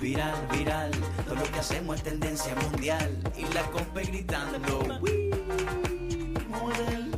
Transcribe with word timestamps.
Viral, 0.00 0.48
viral, 0.52 0.90
todo 1.24 1.36
lo 1.36 1.44
que 1.44 1.58
hacemos 1.58 1.96
es 1.96 2.02
tendencia 2.02 2.54
mundial. 2.56 3.18
Y 3.36 3.52
la 3.54 3.62
compa 3.70 4.00
gritando, 4.00 5.00
"Wii, 5.00 5.30
model. 6.48 7.13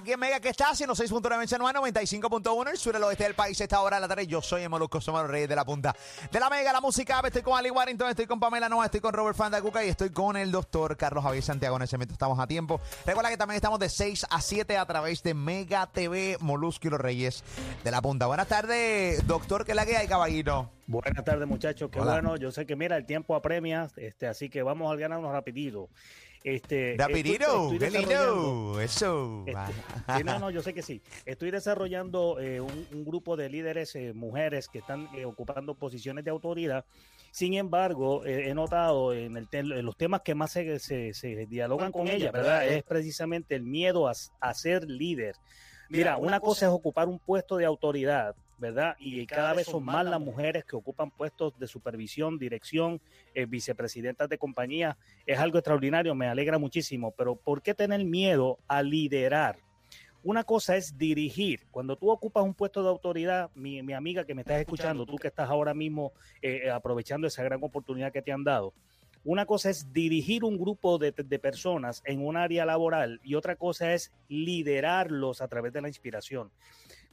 Aquí 0.00 0.12
en 0.12 0.20
Mega 0.20 0.40
que 0.40 0.48
está 0.48 0.70
haciendo 0.70 0.94
6.9 0.94 1.46
95.1 1.46 2.70
el 2.70 2.78
sur 2.78 2.94
del 2.94 3.02
oeste 3.02 3.24
del 3.24 3.34
país 3.34 3.60
esta 3.60 3.82
hora 3.82 3.98
de 3.98 4.00
la 4.00 4.08
tarde. 4.08 4.26
Yo 4.26 4.40
soy 4.40 4.66
Molusco, 4.66 4.98
somos 4.98 5.20
los 5.20 5.30
reyes 5.30 5.46
de 5.46 5.54
la 5.54 5.66
punta 5.66 5.94
de 6.32 6.40
la 6.40 6.48
Mega, 6.48 6.72
la 6.72 6.80
música. 6.80 7.20
Estoy 7.22 7.42
con 7.42 7.58
Ali 7.58 7.70
Warrington, 7.70 8.08
estoy 8.08 8.24
con 8.26 8.40
Pamela 8.40 8.70
Noa, 8.70 8.86
estoy 8.86 9.00
con 9.00 9.12
Robert 9.12 9.36
Fandacuca 9.36 9.84
y 9.84 9.90
estoy 9.90 10.08
con 10.08 10.38
el 10.38 10.50
doctor 10.50 10.96
Carlos 10.96 11.22
Javier 11.22 11.44
Santiago. 11.44 11.76
En 11.76 11.82
ese 11.82 11.98
momento 11.98 12.14
estamos 12.14 12.38
a 12.38 12.46
tiempo. 12.46 12.80
Recuerda 13.04 13.28
que 13.28 13.36
también 13.36 13.56
estamos 13.56 13.78
de 13.78 13.90
6 13.90 14.24
a 14.30 14.40
7 14.40 14.78
a 14.78 14.86
través 14.86 15.22
de 15.22 15.34
Mega 15.34 15.86
TV, 15.86 16.38
Molusco 16.40 16.88
y 16.88 16.90
los 16.92 17.00
reyes 17.00 17.44
de 17.84 17.90
la 17.90 18.00
punta. 18.00 18.24
Buenas 18.24 18.48
tardes, 18.48 19.26
doctor, 19.26 19.66
¿qué 19.66 19.72
es 19.72 19.76
la 19.76 19.84
que 19.84 19.98
hay, 19.98 20.08
caballito? 20.08 20.70
Buenas 20.86 21.24
tardes, 21.24 21.46
muchachos. 21.46 21.90
Qué 21.90 22.00
Hola. 22.00 22.14
bueno. 22.14 22.36
Yo 22.36 22.50
sé 22.50 22.64
que, 22.64 22.74
mira, 22.74 22.96
el 22.96 23.04
tiempo 23.04 23.34
apremia, 23.34 23.90
este, 23.96 24.26
así 24.26 24.48
que 24.48 24.62
vamos 24.62 24.90
al 24.90 24.96
grano 24.96 25.30
rapidito. 25.30 25.90
Este, 26.42 26.94
Rapidito, 26.98 27.44
estoy- 27.44 27.62
estoy 27.74 27.78
qué 27.78 27.84
desarrollando- 27.90 28.42
lindo. 28.72 28.80
Eso. 28.80 29.44
este, 29.46 29.72
sí, 30.16 30.24
no, 30.24 30.38
no, 30.38 30.50
yo 30.50 30.62
sé 30.62 30.72
que 30.72 30.82
sí. 30.82 31.02
Estoy 31.26 31.50
desarrollando 31.50 32.40
eh, 32.40 32.60
un, 32.60 32.86
un 32.92 33.04
grupo 33.04 33.36
de 33.36 33.50
líderes, 33.50 33.94
eh, 33.94 34.12
mujeres 34.14 34.68
que 34.68 34.78
están 34.78 35.08
eh, 35.14 35.26
ocupando 35.26 35.74
posiciones 35.74 36.24
de 36.24 36.30
autoridad. 36.30 36.84
Sin 37.30 37.54
embargo, 37.54 38.24
eh, 38.24 38.48
he 38.48 38.54
notado 38.54 39.12
en, 39.12 39.36
el 39.36 39.48
te- 39.48 39.58
en 39.58 39.84
los 39.84 39.96
temas 39.96 40.22
que 40.22 40.34
más 40.34 40.50
se, 40.52 40.78
se- 40.78 41.12
se 41.12 41.46
dialogan 41.46 41.92
con, 41.92 42.08
ellas, 42.08 42.32
¿verdad? 42.32 42.66
Es 42.66 42.82
precisamente 42.84 43.54
el 43.54 43.62
miedo 43.62 44.08
a, 44.08 44.12
s- 44.12 44.30
a 44.40 44.54
ser 44.54 44.84
líder. 44.88 45.36
Mira, 45.90 46.16
una 46.16 46.40
cosa 46.40 46.66
es 46.66 46.72
ocupar 46.72 47.06
un 47.08 47.18
puesto 47.18 47.56
de 47.56 47.66
autoridad, 47.66 48.34
¿verdad? 48.60 48.94
Y 48.98 49.26
cada 49.26 49.54
vez 49.54 49.66
son 49.66 49.84
más 49.84 50.04
las 50.04 50.20
mujeres 50.20 50.64
que 50.64 50.76
ocupan 50.76 51.10
puestos 51.10 51.58
de 51.58 51.66
supervisión, 51.66 52.38
dirección, 52.38 53.00
eh, 53.34 53.46
vicepresidentas 53.46 54.28
de 54.28 54.38
compañía. 54.38 54.98
Es 55.26 55.38
algo 55.38 55.58
extraordinario, 55.58 56.14
me 56.14 56.28
alegra 56.28 56.58
muchísimo, 56.58 57.12
pero 57.12 57.34
¿por 57.34 57.62
qué 57.62 57.74
tener 57.74 58.04
miedo 58.04 58.58
a 58.68 58.82
liderar? 58.82 59.58
Una 60.22 60.44
cosa 60.44 60.76
es 60.76 60.98
dirigir. 60.98 61.66
Cuando 61.70 61.96
tú 61.96 62.10
ocupas 62.10 62.44
un 62.44 62.52
puesto 62.52 62.82
de 62.82 62.90
autoridad, 62.90 63.50
mi, 63.54 63.82
mi 63.82 63.94
amiga 63.94 64.24
que 64.24 64.34
me 64.34 64.42
estás 64.42 64.60
escuchando, 64.60 65.06
tú 65.06 65.16
que 65.16 65.28
estás 65.28 65.48
ahora 65.48 65.72
mismo 65.72 66.12
eh, 66.42 66.60
eh, 66.64 66.70
aprovechando 66.70 67.26
esa 67.26 67.42
gran 67.42 67.64
oportunidad 67.64 68.12
que 68.12 68.20
te 68.20 68.30
han 68.30 68.44
dado, 68.44 68.74
una 69.24 69.46
cosa 69.46 69.70
es 69.70 69.92
dirigir 69.92 70.44
un 70.44 70.58
grupo 70.58 70.98
de, 70.98 71.12
de 71.12 71.38
personas 71.38 72.02
en 72.04 72.24
un 72.24 72.36
área 72.36 72.66
laboral 72.66 73.20
y 73.22 73.34
otra 73.34 73.56
cosa 73.56 73.94
es 73.94 74.12
liderarlos 74.28 75.40
a 75.40 75.48
través 75.48 75.72
de 75.72 75.80
la 75.80 75.88
inspiración. 75.88 76.50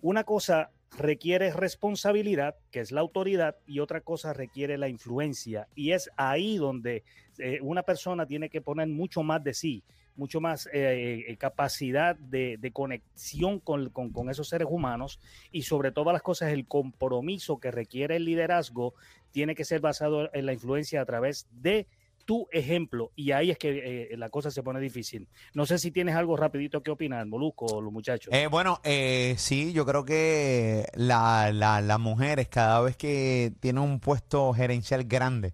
Una 0.01 0.23
cosa 0.23 0.71
requiere 0.97 1.51
responsabilidad, 1.51 2.55
que 2.71 2.79
es 2.79 2.91
la 2.91 3.01
autoridad, 3.01 3.57
y 3.65 3.79
otra 3.79 4.01
cosa 4.01 4.33
requiere 4.33 4.77
la 4.77 4.89
influencia. 4.89 5.67
Y 5.75 5.91
es 5.91 6.09
ahí 6.17 6.57
donde 6.57 7.03
eh, 7.37 7.59
una 7.61 7.83
persona 7.83 8.25
tiene 8.25 8.49
que 8.49 8.61
poner 8.61 8.87
mucho 8.87 9.23
más 9.23 9.43
de 9.43 9.53
sí, 9.53 9.83
mucho 10.15 10.41
más 10.41 10.67
eh, 10.73 11.25
eh, 11.27 11.37
capacidad 11.37 12.15
de, 12.15 12.57
conexión 12.73 13.59
con, 13.59 13.89
con- 13.89 14.11
con 14.11 14.29
esos 14.29 14.49
seres 14.49 14.67
humanos 14.69 15.19
y 15.51 15.61
sobre 15.61 15.91
todas 15.91 16.13
las 16.13 16.23
cosas 16.23 16.51
el 16.51 16.65
compromiso 16.67 17.59
que 17.59 17.69
requiere 17.69 18.15
el 18.15 18.25
liderazgo 18.25 18.95
tiene 19.31 19.53
que 19.53 19.63
ser 19.63 19.79
basado 19.79 20.33
en 20.33 20.47
la 20.47 20.53
influencia 20.53 21.01
a 21.01 21.05
través 21.05 21.47
de 21.51 21.85
tu 22.27 22.45
ejemplo 22.51 23.11
y 23.15 23.31
ahí 23.31 23.49
es 23.51 23.57
que 23.57 24.09
eh, 24.11 24.17
la 24.17 24.27
cosa 24.29 24.51
se 24.51 24.61
pone 24.61 24.81
difícil. 24.81 25.29
No 25.53 25.65
sé 25.65 25.79
si 25.79 25.91
tienes 25.91 26.13
algo 26.13 26.35
rapidito 26.35 26.83
que 26.83 26.91
opinar, 26.91 27.25
Molusco 27.25 27.65
o 27.65 27.81
los 27.81 27.91
muchachos. 27.93 28.33
Eh, 28.33 28.47
bueno, 28.47 28.81
eh, 28.83 29.35
sí, 29.37 29.71
yo 29.71 29.85
creo 29.85 30.03
que 30.03 30.85
la, 30.93 31.51
la- 31.53 31.79
las 31.79 31.99
mujeres 31.99 32.49
cada 32.49 32.81
vez 32.81 32.97
que 32.97 33.53
tienen 33.61 33.81
un 33.81 34.01
puesto 34.01 34.51
gerencial 34.53 35.05
grande, 35.05 35.53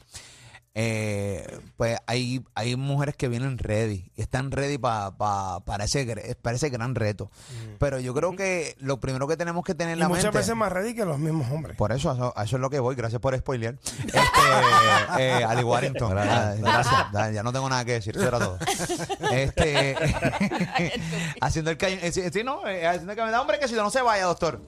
eh, 0.73 1.45
pues 1.77 1.97
hay, 2.07 2.43
hay 2.55 2.75
mujeres 2.75 3.15
que 3.15 3.27
vienen 3.27 3.57
ready, 3.57 4.11
y 4.15 4.21
están 4.21 4.51
ready 4.51 4.77
pa- 4.77 5.17
pa- 5.17 5.59
para, 5.61 5.85
ese, 5.85 6.35
para 6.41 6.55
ese 6.55 6.69
gran 6.69 6.93
reto. 6.95 7.31
Pero 7.79 7.99
yo 7.99 8.13
creo 8.13 8.35
que 8.35 8.75
lo 8.79 8.99
primero 8.99 9.27
que 9.27 9.35
tenemos 9.37 9.63
que 9.65 9.73
tener 9.75 9.93
en 9.93 9.97
Y 9.99 10.01
la 10.01 10.07
muchas 10.07 10.25
mente... 10.25 10.37
veces 10.39 10.55
más 10.55 10.71
ready 10.71 10.93
que 10.95 11.03
los 11.05 11.17
mismos 11.19 11.49
hombres. 11.51 11.75
Por 11.75 11.91
eso, 11.91 12.11
a 12.11 12.13
eso, 12.13 12.33
eso 12.35 12.55
es 12.57 12.61
lo 12.61 12.69
que 12.69 12.79
voy. 12.79 12.95
Gracias 12.95 13.19
por 13.21 13.37
spoilear. 13.37 13.75
Este, 14.03 15.23
eh, 15.23 15.43
Ali 15.43 15.63
Warrington. 15.63 16.17
Ah, 16.17 16.53
gracias. 16.57 17.05
Ya, 17.13 17.31
ya 17.31 17.43
no 17.43 17.51
tengo 17.51 17.67
nada 17.69 17.83
que 17.85 17.93
decir. 17.93 18.15
Eso 18.15 18.27
era 18.27 18.39
todo. 18.39 18.57
Este, 19.31 19.95
haciendo 21.41 21.71
el 21.71 21.77
cañón. 21.77 21.99
Sí, 22.11 22.21
sí, 22.31 22.43
no, 22.43 22.67
eh, 22.67 22.85
haciendo 22.87 23.11
el 23.13 23.17
cañón. 23.17 23.33
Hombre, 23.39 23.59
que 23.59 23.67
si 23.67 23.73
no, 23.75 23.83
no 23.83 23.89
se 23.89 24.01
vaya, 24.01 24.25
doctor. 24.25 24.61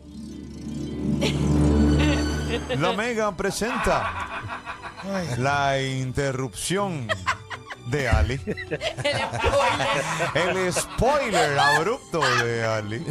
La 2.78 2.94
Mega 2.94 3.36
presenta 3.36 4.35
la 5.38 5.82
interrupción 5.82 7.08
de 7.86 8.08
Ali. 8.10 8.40
El 10.34 10.74
spoiler 10.74 11.58
abrupto 11.58 12.20
de 12.44 12.64
Ali. 12.66 13.06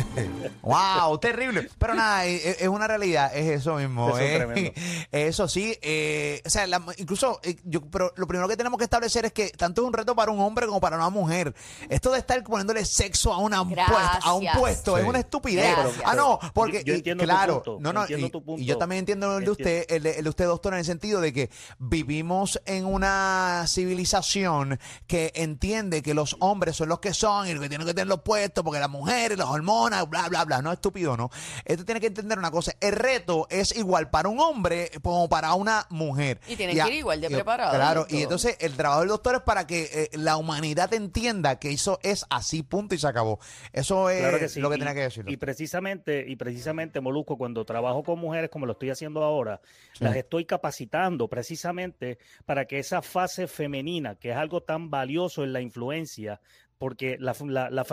Wow, 0.63 1.19
terrible. 1.19 1.69
Pero 1.79 1.95
nada, 1.95 2.25
es, 2.27 2.61
es 2.63 2.69
una 2.69 2.87
realidad, 2.87 3.35
es 3.35 3.61
eso 3.61 3.77
mismo. 3.77 4.17
Eso 4.19 4.51
es 4.53 4.57
eh. 4.59 4.75
Eso 5.13 5.49
sí, 5.49 5.77
eh, 5.83 6.43
o 6.45 6.51
sea, 6.51 6.67
la- 6.67 6.83
incluso, 6.99 7.41
eh, 7.43 7.57
yo, 7.65 7.83
pero 7.87 8.13
lo 8.17 8.27
primero 8.27 8.49
que 8.49 8.57
tenemos 8.57 8.79
que 8.79 8.85
establecer 8.85 9.25
es 9.27 9.33
que 9.33 9.51
tanto 9.51 9.83
es 9.83 9.87
un 9.87 9.93
reto 9.93 10.15
para 10.15 10.31
un 10.31 10.41
hombre 10.41 10.67
como 10.67 10.81
para 10.81 10.97
una 10.97 11.11
mujer. 11.11 11.55
Esto 11.89 12.11
de 12.13 12.19
estar 12.19 12.43
poniéndole 12.45 12.85
sexo 12.85 13.33
a, 13.33 13.39
una 13.39 13.65
puesto, 13.65 13.95
a 14.23 14.35
un 14.35 14.47
puesto 14.57 14.99
es 14.99 15.05
una 15.05 15.21
estupidez. 15.21 15.77
Gracias. 15.77 16.03
Ah, 16.05 16.15
no, 16.15 16.39
porque 16.53 16.83
Yo 16.85 16.95
y- 16.95 16.97
entiendo 16.99 17.23
tu 17.25 17.29
claro, 17.29 17.55
punto, 17.63 17.79
no, 17.81 17.93
no, 17.93 18.01
entiendo 18.03 18.27
y, 18.27 18.31
tu 18.31 18.43
punto. 18.45 18.63
y 18.63 18.65
yo 18.67 18.77
también 18.79 19.01
entiendo 19.01 19.39
el 19.39 19.45
de 19.45 19.51
usted, 19.51 19.87
el 19.89 20.03
de, 20.03 20.19
el 20.19 20.25
de 20.25 20.31
usted, 20.31 20.45
doctor, 20.47 20.73
en 20.75 20.81
el 20.81 20.85
sentido 20.85 21.21
de 21.21 21.33
que 21.33 21.51
vivimos 21.79 22.61
en 22.67 22.85
una 22.87 23.65
civilización 23.69 24.64
que 25.07 25.33
entiende 25.35 26.03
que 26.03 26.15
los 26.15 26.37
hombres 26.41 26.77
son 26.77 26.89
los 26.89 27.01
que 27.01 27.15
son 27.15 27.47
y 27.49 27.53
los 27.53 27.63
que 27.63 27.69
tienen 27.69 27.87
que 27.87 27.95
tener 27.95 28.09
los 28.09 28.23
puestos 28.23 28.65
porque 28.65 28.81
las 28.81 28.91
mujeres, 28.91 29.37
las 29.39 29.49
hormonas, 29.49 30.09
bla, 30.09 30.29
bla, 30.29 30.45
bla. 30.45 30.63
No, 30.63 30.73
estúpido, 30.73 31.17
¿no? 31.17 31.31
Esto 31.65 31.85
tiene 31.85 32.01
que 32.01 32.07
entender 32.09 32.39
una 32.39 32.51
cosa. 32.51 32.73
El 32.81 32.93
reto 32.93 33.47
es 33.51 33.77
igual 33.77 34.11
para 34.11 34.29
un 34.29 34.41
hombre 34.41 34.91
como 35.03 35.29
para 35.29 35.55
una 35.55 35.87
mujer. 35.91 36.41
Y 36.49 36.57
tienen 36.57 36.81
a- 36.81 36.85
que 36.85 36.91
ir 36.93 36.99
igual 36.99 37.21
de 37.21 37.31
preparados 37.31 37.75
Claro, 37.75 38.07
y 38.09 38.23
entonces 38.23 38.57
el 38.61 38.75
trabajo 38.75 39.01
del 39.01 39.09
doctor 39.11 39.37
es 39.37 39.43
para 39.43 39.67
que 39.67 39.89
eh, 39.93 40.17
la 40.17 40.37
humanidad 40.37 40.93
entienda 40.95 41.59
que 41.59 41.71
eso 41.71 41.99
es 42.03 42.25
así, 42.31 42.63
punto 42.63 42.95
y 42.95 42.99
se 42.99 43.07
acabó. 43.07 43.39
Eso 43.73 44.11
es 44.11 44.21
Claro 44.21 44.39
que 44.39 44.49
sí. 44.49 44.61
lo 44.61 44.71
que 44.71 44.77
y, 44.77 44.79
tenía 44.79 44.95
que 44.95 45.01
decir. 45.01 45.25
Y 45.29 45.37
precisamente, 45.37 46.25
y 46.27 46.37
precisamente, 46.37 47.01
Molusco, 47.01 47.37
cuando 47.37 47.65
trabajo 47.65 48.03
con 48.03 48.19
mujeres 48.19 48.51
como 48.51 48.67
lo 48.67 48.73
estoy 48.73 48.91
haciendo 48.91 49.23
ahora, 49.23 49.61
las 50.01 50.17
estoy 50.17 50.45
capacitando 50.45 51.29
precisamente 51.29 52.19
para 52.47 52.65
que 52.67 52.79
esa 52.79 53.03
fase 53.03 53.47
femenina, 53.47 54.15
que 54.17 54.31
es 54.31 54.37
algo 54.37 54.54
tan 54.63 54.91
valioso 54.91 55.45
en 55.45 55.53
la 55.53 55.61
influencia, 55.61 56.41
porque 56.79 57.17
la, 57.19 57.35
la, 57.71 57.85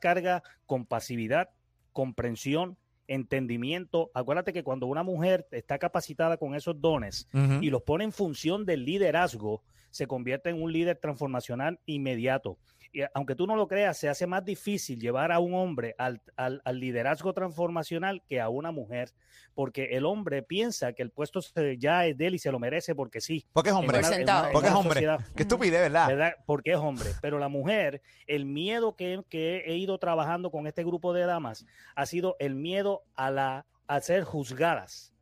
carga 0.00 0.42
con 0.66 0.86
pasividad, 0.86 1.50
comprensión, 1.92 2.76
entendimiento. 3.06 4.10
Acuérdate 4.14 4.52
que 4.52 4.62
cuando 4.62 4.86
una 4.86 5.02
mujer 5.02 5.46
está 5.50 5.78
capacitada 5.78 6.36
con 6.36 6.54
esos 6.54 6.80
dones 6.80 7.28
y 7.60 7.70
los 7.70 7.82
pone 7.82 8.04
en 8.04 8.12
función 8.12 8.64
del 8.64 8.84
liderazgo, 8.84 9.62
se 9.90 10.06
convierte 10.06 10.50
en 10.50 10.62
un 10.62 10.72
líder 10.72 10.96
transformacional 10.98 11.80
inmediato. 11.86 12.58
Y 12.90 13.02
aunque 13.12 13.34
tú 13.34 13.46
no 13.46 13.54
lo 13.54 13.68
creas, 13.68 13.98
se 13.98 14.08
hace 14.08 14.26
más 14.26 14.42
difícil 14.46 14.98
llevar 14.98 15.30
a 15.30 15.40
un 15.40 15.52
hombre 15.54 15.94
al, 15.98 16.22
al- 16.36 16.62
al 16.64 16.80
liderazgo 16.80 17.34
transformacional 17.34 18.22
que 18.26 18.40
a 18.40 18.48
una 18.48 18.72
mujer, 18.72 19.10
porque 19.54 19.96
el 19.96 20.06
hombre 20.06 20.42
piensa 20.42 20.94
que 20.94 21.02
el 21.02 21.10
puesto 21.10 21.42
se- 21.42 21.76
ya 21.76 22.06
es 22.06 22.16
de 22.16 22.28
él 22.28 22.34
y 22.36 22.38
se 22.38 22.50
lo 22.50 22.58
merece 22.58 22.94
porque 22.94 23.20
sí. 23.20 23.44
Porque 23.52 23.68
es 23.70 23.76
hombre. 23.76 23.98
Una- 23.98 24.08
una- 24.16 24.48
Porque 24.52 24.68
es 24.68 24.74
hombre. 24.74 24.92
sociedad, 24.94 25.20
Qué 25.36 25.42
estupidez, 25.42 25.80
¿verdad? 25.82 26.08
¿verdad? 26.08 26.32
Porque 26.46 26.70
es 26.70 26.76
hombre. 26.78 27.10
Pero 27.20 27.38
la 27.38 27.48
mujer, 27.48 28.00
el 28.26 28.46
miedo 28.46 28.96
que, 28.96 29.22
que 29.28 29.64
he 29.66 29.76
ido 29.76 29.98
trabajando 29.98 30.50
con 30.50 30.66
este 30.66 30.82
grupo 30.82 31.12
de 31.12 31.26
damas 31.26 31.66
ha 31.94 32.06
sido 32.06 32.36
el 32.38 32.54
miedo 32.54 33.02
a, 33.16 33.30
la, 33.30 33.66
a 33.86 34.00
ser 34.00 34.24
juzgadas. 34.24 35.12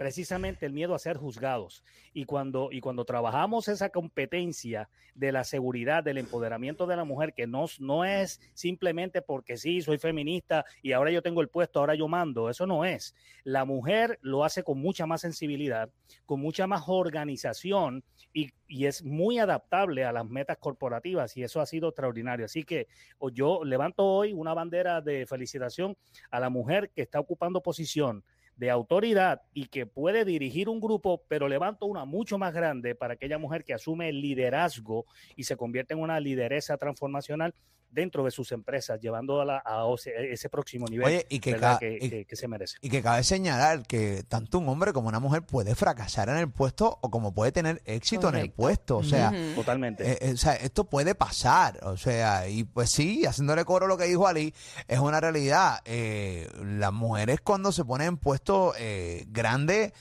Precisamente 0.00 0.64
el 0.64 0.72
miedo 0.72 0.94
a 0.94 0.98
ser 0.98 1.18
juzgados. 1.18 1.84
Y 2.14 2.24
cuando, 2.24 2.70
y 2.72 2.80
cuando 2.80 3.04
trabajamos 3.04 3.68
esa 3.68 3.90
competencia 3.90 4.88
de 5.14 5.30
la 5.30 5.44
seguridad, 5.44 6.02
del 6.02 6.16
empoderamiento 6.16 6.86
de 6.86 6.96
la 6.96 7.04
mujer, 7.04 7.34
que 7.34 7.46
no, 7.46 7.66
no 7.80 8.06
es 8.06 8.40
simplemente 8.54 9.20
porque 9.20 9.58
sí, 9.58 9.82
soy 9.82 9.98
feminista 9.98 10.64
y 10.80 10.92
ahora 10.92 11.10
yo 11.10 11.20
tengo 11.20 11.42
el 11.42 11.50
puesto, 11.50 11.80
ahora 11.80 11.96
yo 11.96 12.08
mando, 12.08 12.48
eso 12.48 12.66
no 12.66 12.86
es. 12.86 13.14
La 13.44 13.66
mujer 13.66 14.18
lo 14.22 14.42
hace 14.42 14.62
con 14.62 14.78
mucha 14.78 15.04
más 15.04 15.20
sensibilidad, 15.20 15.90
con 16.24 16.40
mucha 16.40 16.66
más 16.66 16.84
organización 16.86 18.02
y, 18.32 18.52
y 18.68 18.86
es 18.86 19.04
muy 19.04 19.38
adaptable 19.38 20.06
a 20.06 20.12
las 20.12 20.26
metas 20.26 20.56
corporativas 20.56 21.36
y 21.36 21.42
eso 21.42 21.60
ha 21.60 21.66
sido 21.66 21.88
extraordinario. 21.88 22.46
Así 22.46 22.64
que 22.64 22.88
o 23.18 23.28
yo 23.28 23.64
levanto 23.64 24.06
hoy 24.06 24.32
una 24.32 24.54
bandera 24.54 25.02
de 25.02 25.26
felicitación 25.26 25.94
a 26.30 26.40
la 26.40 26.48
mujer 26.48 26.88
que 26.88 27.02
está 27.02 27.20
ocupando 27.20 27.60
posición 27.60 28.24
de 28.60 28.68
autoridad 28.68 29.40
y 29.54 29.68
que 29.68 29.86
puede 29.86 30.26
dirigir 30.26 30.68
un 30.68 30.80
grupo, 30.80 31.24
pero 31.28 31.48
levanto 31.48 31.86
una 31.86 32.04
mucho 32.04 32.36
más 32.36 32.52
grande 32.52 32.94
para 32.94 33.14
aquella 33.14 33.38
mujer 33.38 33.64
que 33.64 33.72
asume 33.72 34.10
el 34.10 34.20
liderazgo 34.20 35.06
y 35.34 35.44
se 35.44 35.56
convierte 35.56 35.94
en 35.94 36.00
una 36.00 36.20
lideresa 36.20 36.76
transformacional 36.76 37.54
dentro 37.90 38.24
de 38.24 38.30
sus 38.30 38.52
empresas, 38.52 39.00
llevándola 39.00 39.58
a 39.58 39.84
ose- 39.84 40.32
ese 40.32 40.48
próximo 40.48 40.86
nivel 40.86 41.06
Oye, 41.06 41.26
y 41.28 41.40
que, 41.40 41.52
¿verdad? 41.52 41.72
ca- 41.74 41.78
que, 41.80 41.98
y- 42.00 42.08
que- 42.10 42.24
que 42.24 42.36
se 42.36 42.46
merece. 42.48 42.76
y 42.80 42.88
que 42.88 43.02
cabe 43.02 43.22
señalar 43.24 43.86
que 43.86 44.22
tanto 44.28 44.58
un 44.58 44.68
hombre 44.68 44.92
como 44.92 45.08
una 45.08 45.18
mujer 45.20 45.42
puede 45.42 45.74
fracasar 45.74 46.28
en 46.28 46.36
el 46.36 46.50
puesto 46.50 46.98
o 47.00 47.10
como 47.10 47.34
puede 47.34 47.52
tener 47.52 47.82
éxito 47.84 48.28
en 48.28 48.36
el 48.36 48.50
puesto. 48.50 48.98
O 48.98 49.04
sea. 49.04 49.32
Totalmente. 49.54 50.10
Eh, 50.12 50.18
eh, 50.20 50.32
o 50.32 50.36
sea, 50.36 50.54
esto 50.54 50.84
puede 50.84 51.14
pasar, 51.14 51.80
o 51.84 51.96
sea, 51.96 52.48
y 52.48 52.64
pues 52.64 52.90
sí, 52.90 53.26
haciéndole 53.26 53.64
coro 53.64 53.86
a 53.86 53.88
lo 53.88 53.96
que 53.98 54.04
dijo 54.04 54.26
Ali, 54.26 54.54
es 54.88 54.98
una 54.98 55.20
realidad. 55.20 55.80
Eh, 55.84 56.48
las 56.64 56.92
mujeres 56.92 57.40
cuando 57.40 57.72
se 57.72 57.84
ponen 57.84 58.08
en 58.08 58.16
puestos 58.16 58.74
eh, 58.78 59.24
grandes, 59.28 59.92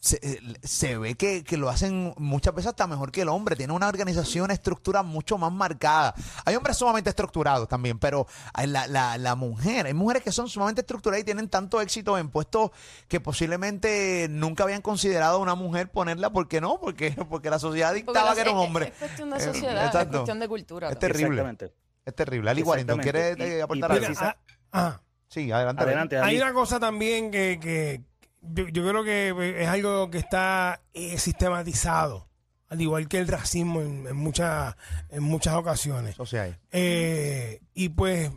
se, 0.00 0.16
eh, 0.22 0.40
se 0.62 0.98
ve 0.98 1.14
que, 1.14 1.44
que 1.44 1.56
lo 1.56 1.68
hacen 1.68 2.12
muchas 2.18 2.54
veces 2.54 2.70
hasta 2.70 2.86
mejor 2.86 3.12
que 3.12 3.22
el 3.22 3.28
hombre, 3.28 3.54
tiene 3.56 3.72
una 3.72 3.88
organización, 3.88 4.44
una 4.44 4.54
estructura 4.54 5.02
mucho 5.02 5.38
más 5.38 5.52
marcada. 5.52 6.14
Hay 6.44 6.56
hombres 6.56 6.76
sumamente 6.76 7.10
estructurados 7.10 7.68
también, 7.68 7.98
pero 7.98 8.26
la, 8.66 8.86
la, 8.88 9.16
la 9.18 9.34
mujer, 9.36 9.86
hay 9.86 9.94
mujeres 9.94 10.22
que 10.22 10.32
son 10.32 10.48
sumamente 10.48 10.80
estructuradas 10.80 11.20
y 11.22 11.24
tienen 11.24 11.48
tanto 11.48 11.80
éxito 11.80 12.18
en 12.18 12.28
puestos 12.28 12.70
que 13.06 13.20
posiblemente 13.20 14.26
nunca 14.30 14.64
habían 14.64 14.82
considerado 14.82 15.36
a 15.36 15.40
una 15.40 15.54
mujer 15.54 15.90
ponerla, 15.90 16.30
¿por 16.30 16.48
qué 16.48 16.60
no? 16.60 16.80
Porque, 16.80 17.12
porque 17.28 17.50
la 17.50 17.58
sociedad 17.58 17.94
dictaba 17.94 18.34
que 18.34 18.40
era 18.40 18.50
un 18.50 18.58
es- 18.60 18.66
hombre. 18.66 18.86
Es 18.88 18.92
cuestión 18.98 19.30
de 19.30 19.36
Eh, 19.36 19.40
sociedad, 19.40 20.02
es 20.02 20.08
cuestión 20.08 20.40
de 20.40 20.48
cultura. 20.48 20.90
Es 20.90 20.98
terrible. 20.98 21.40
Exactamente. 21.40 21.72
Es 22.04 22.14
terrible. 22.14 22.50
Ali 22.50 22.62
Warrington. 22.62 23.00
¿quieres 23.00 23.36
Y- 23.38 23.42
y 23.56 23.60
aportar 23.60 23.90
precisa- 23.90 24.28
algo? 24.30 24.38
Mira, 24.46 24.58
ah, 24.72 24.92
ah, 24.96 25.00
Sí, 25.30 25.52
adelante. 25.52 25.82
Ali. 25.82 25.90
Adelante, 25.90 26.18
hay 26.18 26.36
una 26.38 26.54
cosa 26.54 26.80
también 26.80 27.30
que, 27.30 27.58
que 27.60 28.02
yo, 28.42 28.68
yo 28.68 28.86
creo 28.88 29.04
que 29.04 29.62
es 29.62 29.68
algo 29.68 30.10
que 30.10 30.18
está 30.18 30.80
eh, 30.94 31.18
sistematizado, 31.18 32.28
al 32.68 32.80
igual 32.80 33.08
que 33.08 33.18
el 33.18 33.28
racismo 33.28 33.80
en, 33.80 34.06
en 34.06 34.16
muchas, 34.16 34.74
en 35.10 35.22
muchas 35.22 35.54
ocasiones. 35.54 36.16
Sí 36.26 36.36
hay. 36.36 36.56
Eh, 36.72 37.60
y 37.74 37.88
pues 37.90 38.30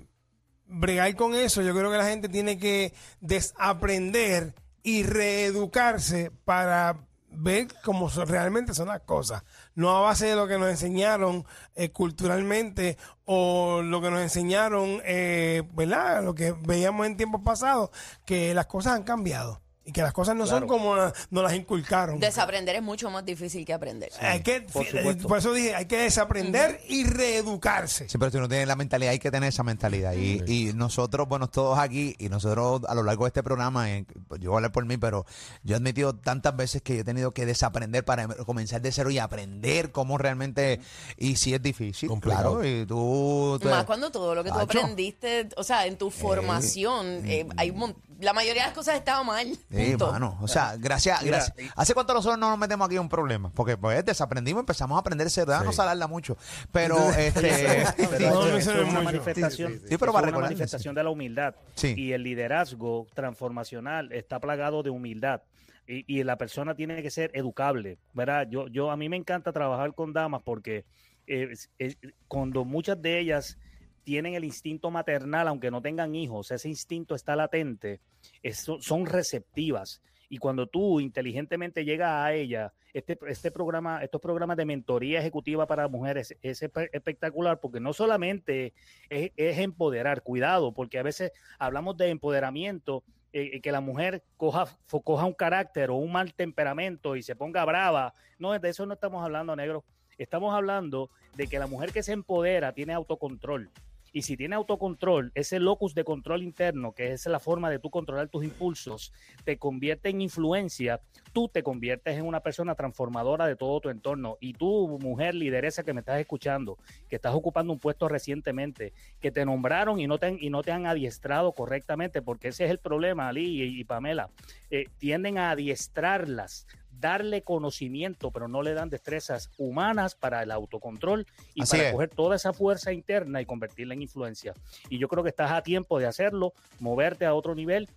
bregar 0.65 1.13
con 1.15 1.35
eso, 1.35 1.61
yo 1.61 1.73
creo 1.75 1.91
que 1.91 1.97
la 1.97 2.05
gente 2.07 2.29
tiene 2.29 2.57
que 2.57 2.93
desaprender 3.19 4.53
y 4.83 5.03
reeducarse 5.03 6.31
para 6.45 6.97
ver 7.33 7.67
cómo 7.83 8.09
son- 8.09 8.27
realmente 8.27 8.73
son 8.73 8.87
las 8.87 9.01
cosas. 9.01 9.43
No 9.75 9.89
a 9.97 10.01
base 10.01 10.25
de 10.27 10.35
lo 10.35 10.47
que 10.47 10.57
nos 10.57 10.69
enseñaron 10.69 11.45
eh, 11.75 11.89
culturalmente 11.91 12.97
o 13.25 13.81
lo 13.83 14.01
que 14.01 14.09
nos 14.11 14.21
enseñaron, 14.21 15.01
eh, 15.05 15.63
¿verdad? 15.73 16.23
Lo 16.23 16.33
que 16.35 16.53
veíamos 16.65 17.05
en 17.05 17.15
tiempos 17.17 17.41
pasados, 17.43 17.89
que 18.25 18.53
las 18.53 18.65
cosas 18.65 18.93
han 18.95 19.03
cambiado 19.03 19.61
y 19.83 19.91
que 19.91 20.01
las 20.03 20.13
cosas 20.13 20.35
no 20.35 20.45
son 20.45 20.67
como 20.67 20.95
la- 20.95 21.11
nos 21.31 21.43
las 21.43 21.53
inculcaron. 21.55 22.19
Desaprender 22.19 22.75
es 22.75 22.83
mucho 22.83 23.09
más 23.09 23.25
difícil 23.25 23.65
que 23.65 23.73
aprender. 23.73 24.11
hay 24.19 24.41
que, 24.41 24.61
por 24.61 24.83
eh, 24.85 24.91
supuesto. 24.91 25.27
por 25.27 25.37
eso 25.39 25.53
dije, 25.53 25.73
hay 25.75 25.85
que 25.85 25.97
desaprender 25.97 26.79
y 26.87 27.03
reeducarse. 27.05 28.07
Sí, 28.07 28.17
pero 28.17 28.29
si 28.31 28.37
uno 28.37 28.47
tiene 28.47 28.65
la 28.65 28.75
mentalidad, 28.75 29.11
hay 29.11 29.19
que 29.19 29.31
tener 29.31 29.49
esa 29.49 29.63
mentalidad. 29.63 30.13
Y, 30.13 30.43
y 30.45 30.73
nosotros, 30.73 31.27
bueno, 31.27 31.47
todos 31.49 31.79
aquí, 31.79 32.15
y 32.19 32.29
nosotros 32.29 32.81
a 32.87 32.93
lo 32.93 33.03
largo 33.03 33.23
de 33.25 33.29
este 33.29 33.41
programa, 33.43 33.89
eh, 33.91 34.05
pues, 34.27 34.39
yo 34.39 34.51
voy 34.51 34.57
a 34.57 34.59
hablar 34.59 34.71
por 34.71 34.85
mí, 34.85 34.97
pero 34.97 35.25
yo 35.63 35.73
he 35.75 35.77
admitido 35.77 36.15
tantas 36.15 36.55
veces 36.55 36.81
que 36.81 36.95
yo 36.95 37.01
he 37.01 37.05
tenido 37.05 37.31
que 37.31 37.45
desaprender 37.45 38.05
para 38.05 38.27
comenzar 38.27 38.81
de 38.81 38.91
cero 38.91 39.09
y 39.09 39.17
aprender 39.17 39.91
cómo 39.91 40.17
realmente. 40.17 40.79
Y 41.17 41.37
sí 41.37 41.53
es 41.53 41.61
difícil, 41.61 42.07
Complicado. 42.09 42.59
claro. 42.59 42.67
Y 42.67 42.85
tú. 42.85 43.57
tú- 43.61 43.69
Más 43.69 43.85
cuando 43.85 44.11
todo 44.11 44.35
lo 44.35 44.43
que 44.43 44.51
tú 44.51 44.59
aprendiste, 44.59 45.49
o 45.57 45.63
sea, 45.63 45.85
en 45.87 45.97
tu 45.97 46.11
formación, 46.11 47.21
eh, 47.25 47.47
hay 47.57 47.69
un 47.71 47.77
mon- 47.77 47.95
la 48.21 48.33
mayoría 48.33 48.63
de 48.63 48.67
las 48.69 48.75
cosas 48.75 48.95
estaban 48.95 49.25
mal. 49.25 49.47
Sí, 49.47 49.89
punto. 49.89 50.11
mano. 50.11 50.37
O 50.41 50.47
sea, 50.47 50.75
gracias. 50.77 51.21
Mira, 51.23 51.37
gracias. 51.37 51.59
y- 51.59 51.69
¿Hace 51.75 51.93
cuánto 51.93 52.13
nosotros 52.13 52.39
no 52.39 52.49
nos 52.49 52.57
metemos 52.57 52.85
aquí 52.85 52.95
en 52.95 53.01
un 53.01 53.09
problema? 53.09 53.51
Porque 53.53 53.77
pues 53.77 54.03
desaprendimos, 54.05 54.61
empezamos 54.61 54.95
a 54.95 54.99
aprender 54.99 55.27
ese 55.27 55.41
verdad, 55.41 55.63
no 55.63 55.71
salarla 55.73 56.07
mucho. 56.07 56.37
Pero, 56.71 56.97
este. 57.17 57.83
No, 58.31 58.41
una 58.89 59.01
manifestación, 59.01 59.81
Sí, 59.87 59.97
pero 59.97 60.13
para 60.13 60.29
una 60.29 60.39
manifestación 60.39 60.95
de 60.95 61.03
la 61.03 61.09
humildad. 61.09 61.55
Sí. 61.75 61.93
Y 61.97 62.13
el 62.13 62.23
liderazgo 62.23 63.07
transformacional 63.13 64.11
está 64.11 64.39
plagado 64.39 64.83
de 64.83 64.89
humildad. 64.89 65.41
Y, 65.87 66.05
y 66.19 66.23
la 66.23 66.37
persona 66.37 66.75
tiene 66.75 67.01
que 67.01 67.09
ser 67.09 67.31
educable, 67.33 67.97
¿verdad? 68.13 68.47
Yo, 68.49 68.67
yo, 68.67 68.91
a 68.91 68.97
mí 68.97 69.09
me 69.09 69.17
encanta 69.17 69.51
trabajar 69.51 69.93
con 69.95 70.13
damas 70.13 70.41
porque 70.43 70.85
eh, 71.27 71.49
es- 71.79 71.97
cuando 72.27 72.63
muchas 72.65 73.01
de 73.01 73.19
ellas 73.19 73.57
tienen 74.03 74.33
el 74.35 74.43
instinto 74.43 74.91
maternal, 74.91 75.47
aunque 75.47 75.71
no 75.71 75.81
tengan 75.81 76.15
hijos, 76.15 76.51
ese 76.51 76.69
instinto 76.69 77.15
está 77.15 77.35
latente, 77.35 77.99
es- 78.43 78.67
son 78.79 79.05
receptivas. 79.05 80.01
Y 80.29 80.37
cuando 80.37 80.65
tú 80.67 80.99
inteligentemente 81.01 81.83
llegas 81.83 82.11
a 82.11 82.33
ella, 82.33 82.73
este, 82.93 83.17
este 83.27 83.51
programa, 83.51 84.01
estos 84.03 84.21
programas 84.21 84.55
de 84.57 84.65
mentoría 84.65 85.19
ejecutiva 85.19 85.65
para 85.67 85.87
mujeres 85.89 86.37
es 86.41 86.61
espe- 86.63 86.89
espectacular 86.93 87.59
porque 87.59 87.79
no 87.81 87.91
solamente 87.93 88.73
es, 89.09 89.31
es 89.35 89.57
empoderar, 89.59 90.23
cuidado, 90.23 90.73
porque 90.73 90.99
a 90.99 91.03
veces 91.03 91.31
hablamos 91.59 91.97
de 91.97 92.09
empoderamiento, 92.09 93.03
eh, 93.33 93.61
que 93.61 93.71
la 93.71 93.79
mujer 93.81 94.23
coja, 94.37 94.65
coja 95.03 95.25
un 95.25 95.33
carácter 95.33 95.89
o 95.89 95.95
un 95.95 96.11
mal 96.11 96.33
temperamento 96.33 97.15
y 97.15 97.23
se 97.23 97.35
ponga 97.35 97.63
brava. 97.65 98.13
No, 98.39 98.57
de 98.57 98.69
eso 98.69 98.85
no 98.85 98.93
estamos 98.93 99.23
hablando, 99.23 99.55
negro. 99.55 99.83
Estamos 100.17 100.53
hablando 100.53 101.09
de 101.35 101.47
que 101.47 101.57
la 101.59 101.67
mujer 101.67 101.91
que 101.91 102.03
se 102.03 102.11
empodera 102.13 102.73
tiene 102.73 102.93
autocontrol. 102.93 103.69
Y 104.13 104.23
si 104.23 104.35
tiene 104.35 104.55
autocontrol, 104.55 105.31
ese 105.35 105.59
locus 105.59 105.95
de 105.95 106.03
control 106.03 106.43
interno, 106.43 106.93
que 106.93 107.13
es 107.13 107.25
la 107.27 107.39
forma 107.39 107.69
de 107.69 107.79
tú 107.79 107.89
controlar 107.89 108.27
tus 108.27 108.43
impulsos, 108.43 109.13
te 109.45 109.57
convierte 109.57 110.09
en 110.09 110.21
influencia, 110.21 111.01
tú 111.31 111.47
te 111.47 111.63
conviertes 111.63 112.17
en 112.17 112.25
una 112.25 112.41
persona 112.41 112.75
transformadora 112.75 113.47
de 113.47 113.55
todo 113.55 113.79
tu 113.79 113.89
entorno. 113.89 114.37
Y 114.41 114.53
tú, 114.53 114.99
mujer 115.01 115.35
lideresa 115.35 115.83
que 115.83 115.93
me 115.93 116.01
estás 116.01 116.19
escuchando, 116.19 116.77
que 117.09 117.15
estás 117.15 117.33
ocupando 117.33 117.71
un 117.71 117.79
puesto 117.79 118.09
recientemente, 118.09 118.93
que 119.19 119.31
te 119.31 119.45
nombraron 119.45 119.99
y 119.99 120.07
no 120.07 120.17
te 120.17 120.71
han, 120.71 120.85
adiestrado 120.85 121.51
correctamente, 121.53 122.21
porque 122.21 122.49
ese 122.49 122.65
es 122.65 122.71
el 122.71 122.79
problema, 122.79 123.29
Ali 123.29 123.61
y, 123.61 123.79
y 123.79 123.83
Pamela. 123.83 124.29
Eh, 124.69 124.87
tienden 124.97 125.37
a 125.37 125.51
adiestrarlas, 125.51 126.65
darle 127.01 127.41
conocimiento, 127.41 128.31
pero 128.31 128.47
no 128.47 128.61
le 128.61 128.73
dan 128.73 128.89
destrezas 128.89 129.49
humanas 129.57 130.15
para 130.15 130.43
el 130.43 130.51
autocontrol 130.51 131.25
y 131.53 131.63
Así 131.63 131.75
para 131.75 131.89
es. 131.89 131.93
coger 131.93 132.09
toda 132.09 132.35
esa 132.35 132.53
fuerza 132.53 132.93
interna 132.93 133.41
y 133.41 133.45
convertirla 133.45 133.93
en 133.95 134.03
influencia. 134.03 134.53
Y 134.89 134.99
yo 134.99 135.07
creo 135.09 135.23
que 135.23 135.29
estás 135.29 135.51
a 135.51 135.63
tiempo 135.63 135.99
de 135.99 136.05
hacerlo, 136.05 136.53
moverte 136.79 137.25
a 137.25 137.33
otro 137.33 137.55
nivel. 137.55 137.89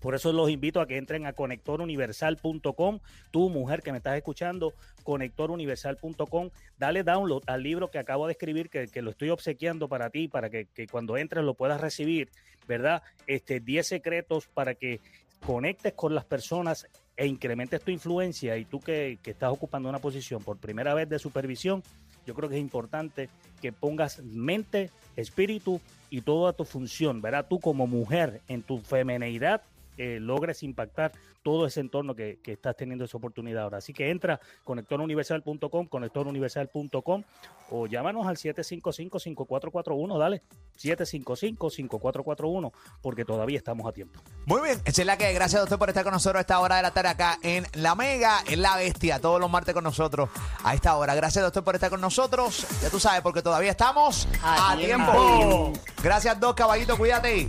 Por 0.00 0.14
eso 0.14 0.32
los 0.34 0.50
invito 0.50 0.82
a 0.82 0.86
que 0.86 0.98
entren 0.98 1.24
a 1.24 1.32
conectoruniversal.com. 1.32 2.98
Tú, 3.30 3.48
mujer 3.48 3.80
que 3.80 3.90
me 3.90 3.96
estás 3.98 4.16
escuchando, 4.16 4.74
conectoruniversal.com. 5.02 6.50
Dale 6.76 7.04
download 7.04 7.42
al 7.46 7.62
libro 7.62 7.90
que 7.90 7.98
acabo 7.98 8.26
de 8.26 8.32
escribir, 8.32 8.68
que, 8.68 8.88
que 8.88 9.00
lo 9.00 9.12
estoy 9.12 9.30
obsequiando 9.30 9.88
para 9.88 10.10
ti, 10.10 10.28
para 10.28 10.50
que, 10.50 10.66
que 10.66 10.86
cuando 10.88 11.16
entres 11.16 11.42
lo 11.42 11.54
puedas 11.54 11.80
recibir, 11.80 12.30
¿verdad? 12.68 13.02
Este, 13.26 13.60
10 13.60 13.86
secretos 13.86 14.46
para 14.46 14.74
que 14.74 15.00
conectes 15.46 15.94
con 15.94 16.14
las 16.14 16.24
personas 16.26 16.86
e 17.16 17.26
incrementes 17.26 17.80
tu 17.82 17.90
influencia 17.90 18.56
y 18.56 18.64
tú 18.64 18.80
que, 18.80 19.18
que 19.22 19.30
estás 19.30 19.52
ocupando 19.52 19.88
una 19.88 20.00
posición 20.00 20.42
por 20.42 20.58
primera 20.58 20.94
vez 20.94 21.08
de 21.08 21.18
supervisión, 21.18 21.82
yo 22.26 22.34
creo 22.34 22.48
que 22.48 22.56
es 22.56 22.60
importante 22.60 23.28
que 23.60 23.72
pongas 23.72 24.22
mente, 24.22 24.90
espíritu 25.16 25.80
y 26.10 26.22
toda 26.22 26.52
tu 26.52 26.64
función, 26.64 27.20
¿verdad? 27.20 27.46
Tú 27.48 27.60
como 27.60 27.86
mujer 27.86 28.40
en 28.48 28.62
tu 28.62 28.78
femeneidad 28.78 29.62
eh, 29.96 30.18
logres 30.20 30.62
impactar 30.62 31.12
todo 31.42 31.66
ese 31.66 31.80
entorno 31.80 32.14
que, 32.14 32.38
que 32.42 32.52
estás 32.52 32.76
teniendo 32.76 33.04
esa 33.04 33.16
oportunidad 33.18 33.64
ahora. 33.64 33.78
Así 33.78 33.92
que 33.92 34.10
entra 34.10 34.40
conectoruniversal.com, 34.64 35.86
conectoruniversal.com 35.86 37.22
o 37.70 37.86
llámanos 37.86 38.26
al 38.26 38.36
755-5441, 38.36 40.18
dale, 40.18 40.42
755-5441, 40.78 42.72
porque 43.02 43.24
todavía 43.24 43.58
estamos 43.58 43.86
a 43.86 43.92
tiempo. 43.92 44.20
Muy 44.46 44.60
bien, 44.62 44.80
esa 44.84 45.02
es 45.02 45.06
la 45.06 45.16
que 45.16 45.32
gracias 45.32 45.62
doctor 45.62 45.78
por 45.78 45.88
estar 45.88 46.04
con 46.04 46.12
nosotros 46.12 46.38
a 46.38 46.42
esta 46.42 46.60
hora 46.60 46.76
de 46.76 46.82
la 46.82 46.92
tarde 46.92 47.08
acá 47.10 47.38
en 47.42 47.64
La 47.74 47.94
Mega, 47.94 48.38
en 48.46 48.62
La 48.62 48.76
Bestia, 48.76 49.20
todos 49.20 49.40
los 49.40 49.50
martes 49.50 49.74
con 49.74 49.84
nosotros 49.84 50.28
a 50.62 50.74
esta 50.74 50.96
hora. 50.96 51.14
Gracias 51.14 51.44
doctor 51.44 51.64
por 51.64 51.74
estar 51.74 51.90
con 51.90 52.00
nosotros, 52.00 52.66
ya 52.82 52.90
tú 52.90 52.98
sabes, 53.00 53.22
porque 53.22 53.42
todavía 53.42 53.70
estamos 53.70 54.28
a, 54.42 54.72
A 54.72 54.76
tiempo. 54.76 55.12
tiempo. 55.12 55.72
Gracias 56.02 56.38
dos 56.40 56.54
caballito, 56.54 56.96
cuídate. 56.96 57.48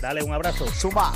Dale 0.00 0.22
un 0.22 0.32
abrazo. 0.32 0.66
Zumba. 0.66 1.12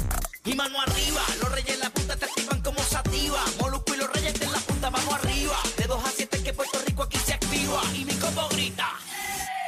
Y 0.46 0.54
mano 0.54 0.80
arriba, 0.80 1.20
los 1.40 1.50
reyes 1.50 1.74
en 1.74 1.80
la 1.80 1.90
punta 1.90 2.14
te 2.14 2.24
activan 2.24 2.62
como 2.62 2.78
sativa. 2.80 3.44
Molusco 3.60 3.94
y 3.94 3.96
los 3.96 4.12
reyes 4.12 4.40
en 4.40 4.52
la 4.52 4.60
punta, 4.60 4.90
vamos 4.90 5.14
arriba. 5.14 5.56
De 5.76 5.84
2 5.88 6.04
a 6.04 6.10
7 6.12 6.42
que 6.44 6.52
Puerto 6.52 6.78
Rico 6.86 7.02
aquí 7.02 7.18
se 7.18 7.34
activa. 7.34 7.82
Y 7.92 8.04
mi 8.04 8.14
combo 8.14 8.48
grita. 8.50 8.92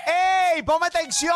¡Ey! 0.07 0.63
Ponme 0.63 0.87
atención. 0.87 1.35